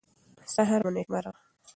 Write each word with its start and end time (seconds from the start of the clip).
سهار 0.53 0.81
مو 0.85 0.89
نیکمرغه 0.95 1.33